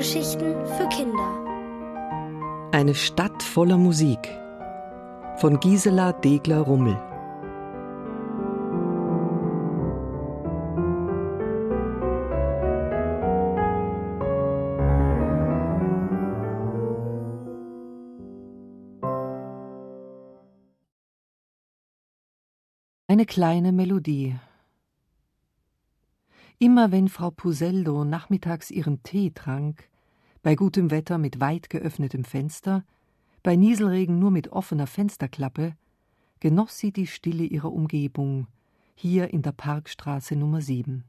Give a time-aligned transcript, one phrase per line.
[0.00, 2.70] Hörgeschichten für Kinder.
[2.72, 4.18] Eine Stadt voller Musik
[5.36, 6.96] von Gisela Degler-Rummel.
[23.06, 24.38] Eine kleine Melodie.
[26.58, 29.89] Immer wenn Frau Puseldo nachmittags ihren Tee trank,
[30.42, 32.84] bei gutem Wetter mit weit geöffnetem Fenster,
[33.42, 35.76] bei Nieselregen nur mit offener Fensterklappe,
[36.40, 38.46] genoss sie die Stille ihrer Umgebung,
[38.94, 41.04] hier in der Parkstraße Nummer 7.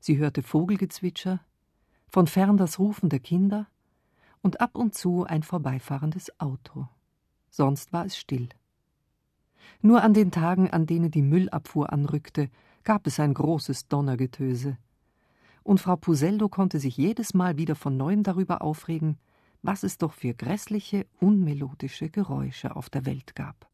[0.00, 1.40] Sie hörte Vogelgezwitscher,
[2.08, 3.66] von fern das Rufen der Kinder
[4.42, 6.88] und ab und zu ein vorbeifahrendes Auto.
[7.48, 8.48] Sonst war es still.
[9.80, 12.50] Nur an den Tagen, an denen die Müllabfuhr anrückte,
[12.84, 14.76] gab es ein großes Donnergetöse.
[15.62, 19.18] Und Frau Puseldo konnte sich jedes Mal wieder von neuem darüber aufregen,
[19.62, 23.68] was es doch für grässliche, unmelodische Geräusche auf der Welt gab.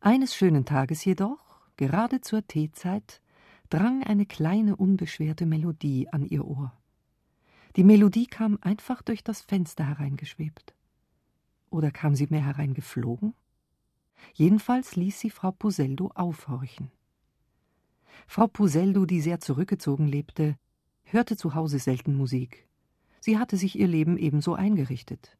[0.00, 3.20] Eines schönen Tages jedoch, gerade zur Teezeit,
[3.68, 6.72] drang eine kleine unbeschwerte Melodie an ihr Ohr.
[7.76, 10.74] Die Melodie kam einfach durch das Fenster hereingeschwebt.
[11.70, 13.34] Oder kam sie mehr hereingeflogen?
[14.34, 16.90] Jedenfalls ließ sie Frau Puseldo aufhorchen.
[18.26, 20.56] Frau Puseldo, die sehr zurückgezogen lebte,
[21.04, 22.68] hörte zu Hause selten Musik.
[23.20, 25.36] Sie hatte sich ihr Leben ebenso eingerichtet.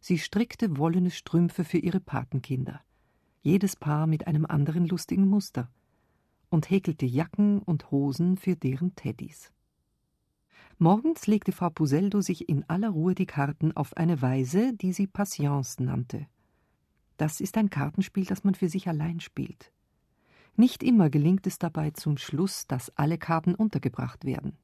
[0.00, 2.80] Sie strickte wollene Strümpfe für ihre Patenkinder,
[3.42, 5.70] jedes Paar mit einem anderen lustigen Muster,
[6.50, 9.50] und häkelte Jacken und Hosen für deren Teddys.
[10.78, 15.06] Morgens legte Frau Puseldo sich in aller Ruhe die Karten auf eine Weise, die sie
[15.06, 16.26] Patience nannte.
[17.16, 19.72] Das ist ein Kartenspiel, das man für sich allein spielt.
[20.56, 24.56] Nicht immer gelingt es dabei zum Schluss, dass alle Karten untergebracht werden.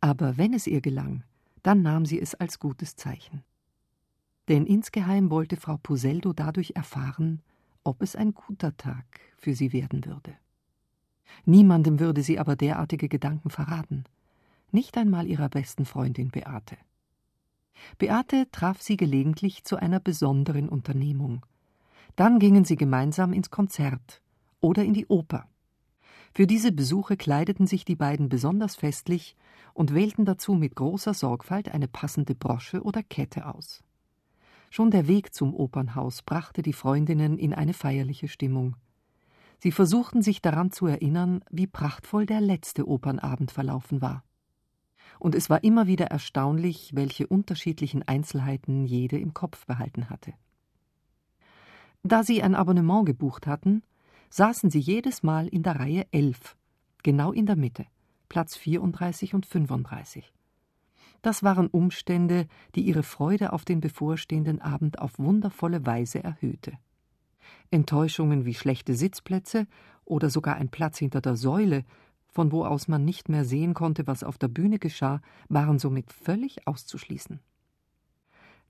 [0.00, 1.24] Aber wenn es ihr gelang,
[1.62, 3.42] dann nahm sie es als gutes Zeichen.
[4.48, 7.42] Denn insgeheim wollte Frau Puseldo dadurch erfahren,
[7.82, 9.04] ob es ein guter Tag
[9.36, 10.36] für sie werden würde.
[11.44, 14.04] Niemandem würde sie aber derartige Gedanken verraten,
[14.70, 16.76] nicht einmal ihrer besten Freundin Beate.
[17.98, 21.44] Beate traf sie gelegentlich zu einer besonderen Unternehmung.
[22.14, 24.22] Dann gingen sie gemeinsam ins Konzert
[24.66, 25.48] oder in die Oper.
[26.34, 29.36] Für diese Besuche kleideten sich die beiden besonders festlich
[29.74, 33.84] und wählten dazu mit großer Sorgfalt eine passende Brosche oder Kette aus.
[34.68, 38.76] Schon der Weg zum Opernhaus brachte die Freundinnen in eine feierliche Stimmung.
[39.58, 44.24] Sie versuchten sich daran zu erinnern, wie prachtvoll der letzte Opernabend verlaufen war.
[45.20, 50.34] Und es war immer wieder erstaunlich, welche unterschiedlichen Einzelheiten jede im Kopf behalten hatte.
[52.02, 53.82] Da sie ein Abonnement gebucht hatten,
[54.36, 56.58] saßen sie jedes Mal in der Reihe 11,
[57.02, 57.86] genau in der Mitte,
[58.28, 60.30] Platz 34 und 35.
[61.22, 66.74] Das waren Umstände, die ihre Freude auf den bevorstehenden Abend auf wundervolle Weise erhöhte.
[67.70, 69.66] Enttäuschungen wie schlechte Sitzplätze
[70.04, 71.86] oder sogar ein Platz hinter der Säule,
[72.28, 76.12] von wo aus man nicht mehr sehen konnte, was auf der Bühne geschah, waren somit
[76.12, 77.40] völlig auszuschließen.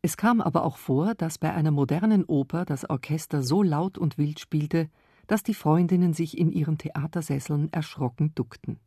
[0.00, 4.16] Es kam aber auch vor, dass bei einer modernen Oper das Orchester so laut und
[4.16, 4.90] wild spielte,
[5.26, 8.78] dass die Freundinnen sich in ihren Theatersesseln erschrocken duckten.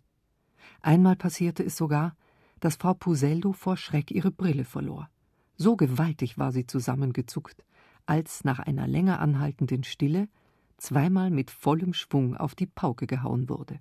[0.81, 2.15] Einmal passierte es sogar,
[2.59, 5.09] dass Frau Puseldo vor Schreck ihre Brille verlor.
[5.55, 7.63] So gewaltig war sie zusammengezuckt,
[8.05, 10.29] als nach einer länger anhaltenden Stille
[10.77, 13.77] zweimal mit vollem Schwung auf die Pauke gehauen wurde.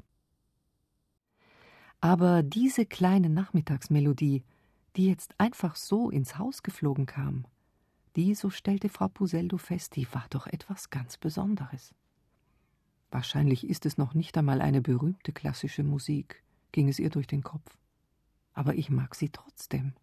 [2.00, 4.44] Aber diese kleine Nachmittagsmelodie,
[4.96, 7.44] die jetzt einfach so ins Haus geflogen kam,
[8.16, 11.94] die, so stellte Frau Puseldo fest, die war doch etwas ganz Besonderes.
[13.10, 16.42] Wahrscheinlich ist es noch nicht einmal eine berühmte klassische Musik,
[16.72, 17.78] ging es ihr durch den Kopf.
[18.52, 19.94] Aber ich mag sie trotzdem.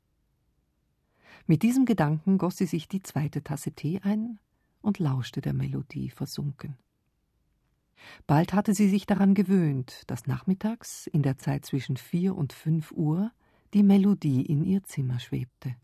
[1.45, 4.39] Mit diesem Gedanken goss sie sich die zweite Tasse Tee ein
[4.81, 6.77] und lauschte der Melodie versunken.
[8.27, 12.91] Bald hatte sie sich daran gewöhnt, dass nachmittags, in der Zeit zwischen vier und fünf
[12.91, 13.31] Uhr,
[13.73, 15.75] die Melodie in ihr Zimmer schwebte.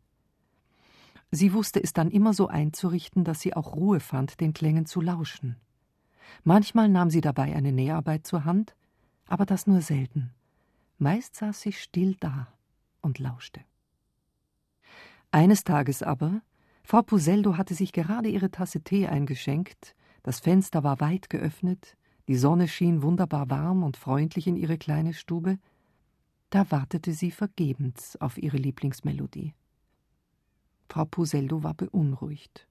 [1.31, 5.01] Sie wusste es dann immer so einzurichten, dass sie auch Ruhe fand, den Klängen zu
[5.01, 5.55] lauschen.
[6.43, 8.75] Manchmal nahm sie dabei eine Näharbeit zur Hand,
[9.27, 10.31] aber das nur selten.
[10.97, 12.47] Meist saß sie still da
[13.01, 13.61] und lauschte.
[15.31, 16.41] Eines Tages aber,
[16.83, 21.97] Frau Puseldo hatte sich gerade ihre Tasse Tee eingeschenkt, das Fenster war weit geöffnet,
[22.27, 25.57] die Sonne schien wunderbar warm und freundlich in ihre kleine Stube,
[26.49, 29.53] da wartete sie vergebens auf ihre Lieblingsmelodie.
[30.89, 32.67] Frau Puseldo war beunruhigt.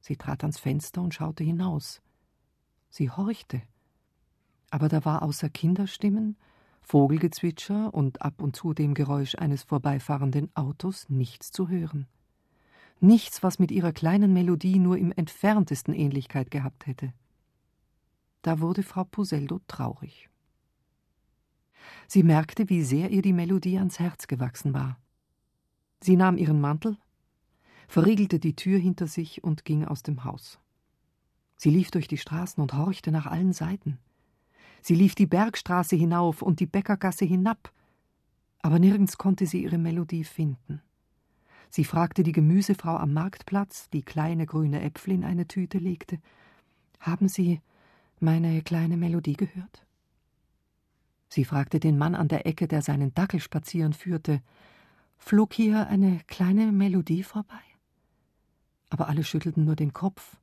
[0.00, 2.02] Sie trat ans Fenster und schaute hinaus.
[2.92, 3.62] Sie horchte.
[4.70, 6.36] Aber da war außer Kinderstimmen
[6.82, 12.06] Vogelgezwitscher und ab und zu dem Geräusch eines vorbeifahrenden Autos nichts zu hören.
[13.00, 17.14] Nichts, was mit ihrer kleinen Melodie nur im entferntesten Ähnlichkeit gehabt hätte.
[18.42, 20.28] Da wurde Frau Puseldo traurig.
[22.06, 24.98] Sie merkte, wie sehr ihr die Melodie ans Herz gewachsen war.
[26.00, 26.98] Sie nahm ihren Mantel,
[27.88, 30.58] verriegelte die Tür hinter sich und ging aus dem Haus.
[31.56, 33.98] Sie lief durch die Straßen und horchte nach allen Seiten.
[34.82, 37.72] Sie lief die Bergstraße hinauf und die Bäckergasse hinab,
[38.62, 40.82] aber nirgends konnte sie ihre Melodie finden.
[41.70, 46.18] Sie fragte die Gemüsefrau am Marktplatz, die kleine grüne Äpfel in eine Tüte legte.
[47.00, 47.60] Haben Sie
[48.20, 49.86] meine kleine Melodie gehört?
[51.28, 54.42] Sie fragte den Mann an der Ecke, der seinen Dackel spazieren führte.
[55.16, 57.62] Flog hier eine kleine Melodie vorbei?
[58.90, 60.36] Aber alle schüttelten nur den Kopf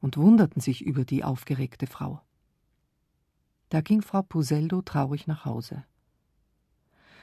[0.00, 2.20] und wunderten sich über die aufgeregte Frau.
[3.68, 5.84] Da ging Frau Puseldo traurig nach Hause.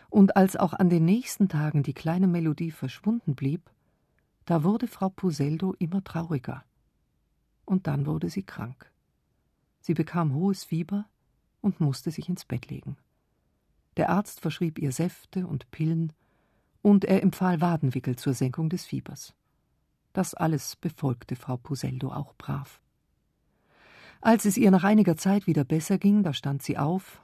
[0.09, 3.69] Und als auch an den nächsten Tagen die kleine Melodie verschwunden blieb,
[4.45, 6.63] da wurde Frau Puseldo immer trauriger.
[7.65, 8.89] Und dann wurde sie krank.
[9.81, 11.05] Sie bekam hohes Fieber
[11.61, 12.97] und musste sich ins Bett legen.
[13.97, 16.13] Der Arzt verschrieb ihr Säfte und Pillen,
[16.81, 19.33] und er empfahl Wadenwickel zur Senkung des Fiebers.
[20.13, 22.81] Das alles befolgte Frau Puseldo auch brav.
[24.21, 27.21] Als es ihr nach einiger Zeit wieder besser ging, da stand sie auf,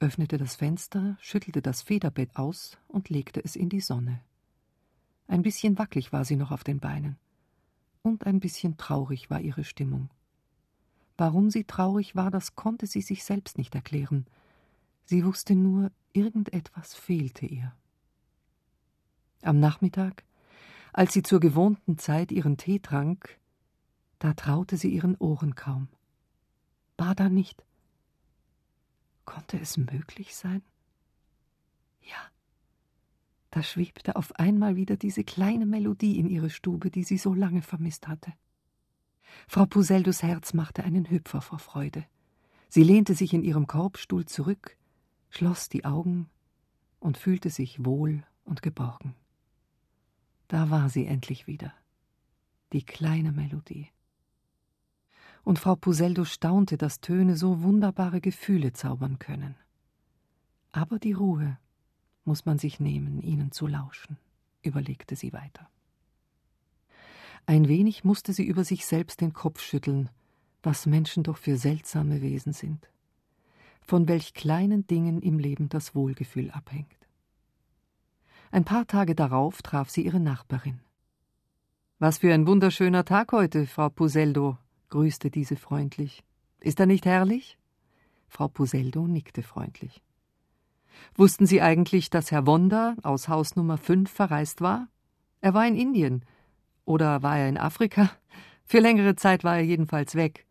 [0.00, 4.20] öffnete das Fenster, schüttelte das Federbett aus und legte es in die Sonne.
[5.28, 7.16] Ein bisschen wackelig war sie noch auf den Beinen.
[8.02, 10.10] Und ein bisschen traurig war ihre Stimmung.
[11.16, 14.26] Warum sie traurig war, das konnte sie sich selbst nicht erklären.
[15.04, 17.72] Sie wusste nur, irgendetwas fehlte ihr.
[19.42, 20.24] Am Nachmittag,
[20.92, 23.38] als sie zur gewohnten Zeit ihren Tee trank,
[24.18, 25.88] da traute sie ihren Ohren kaum.
[26.96, 27.64] War da nicht
[29.24, 30.62] Konnte es möglich sein?
[32.02, 32.16] Ja.
[33.50, 37.62] Da schwebte auf einmal wieder diese kleine Melodie in ihre Stube, die sie so lange
[37.62, 38.32] vermisst hatte.
[39.46, 42.04] Frau Puseldus Herz machte einen Hüpfer vor Freude.
[42.68, 44.76] Sie lehnte sich in ihrem Korbstuhl zurück,
[45.30, 46.28] schloss die Augen
[46.98, 49.14] und fühlte sich wohl und geborgen.
[50.52, 51.72] Da war sie endlich wieder,
[52.74, 53.88] die kleine Melodie
[55.44, 59.54] und Frau Puseldo staunte, dass Töne so wunderbare Gefühle zaubern können.
[60.70, 61.56] Aber die Ruhe
[62.26, 64.18] muss man sich nehmen, ihnen zu lauschen,
[64.60, 65.70] überlegte sie weiter.
[67.46, 70.10] Ein wenig musste sie über sich selbst den Kopf schütteln,
[70.62, 72.90] was Menschen doch für seltsame Wesen sind,
[73.80, 77.01] von welch kleinen Dingen im Leben das Wohlgefühl abhängt.
[78.52, 80.78] Ein paar Tage darauf traf sie ihre Nachbarin.
[81.98, 84.58] Was für ein wunderschöner Tag heute, Frau Puseldo,
[84.90, 86.22] grüßte diese freundlich.
[86.60, 87.56] Ist er nicht herrlich?
[88.28, 90.02] Frau Puseldo nickte freundlich.
[91.14, 94.88] Wussten Sie eigentlich, dass Herr Wonder aus Haus Nummer 5 verreist war?
[95.40, 96.22] Er war in Indien.
[96.84, 98.10] Oder war er in Afrika?
[98.66, 100.44] Für längere Zeit war er jedenfalls weg.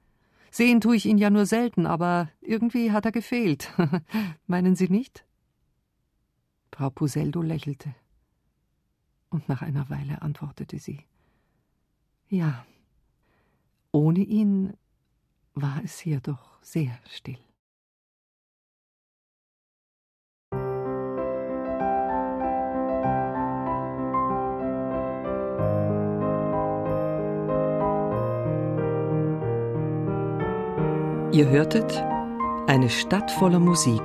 [0.49, 3.71] Sehen tue ich ihn ja nur selten, aber irgendwie hat er gefehlt.
[4.47, 5.23] Meinen Sie nicht?
[6.71, 7.93] Frau Puseldo lächelte.
[9.29, 10.99] Und nach einer Weile antwortete sie
[12.29, 12.65] Ja,
[13.91, 14.73] ohne ihn
[15.53, 17.37] war es hier doch sehr still.
[31.33, 32.03] Ihr hörtet
[32.67, 34.01] Eine Stadt voller Musik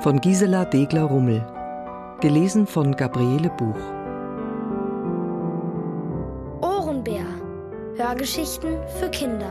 [0.00, 1.57] von Gisela Degler-Rummel,
[2.20, 3.98] gelesen von Gabriele Buch.
[7.98, 9.50] Hörgeschichten für Kinder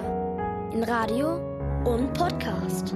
[0.73, 1.35] in Radio
[1.83, 2.95] und Podcast.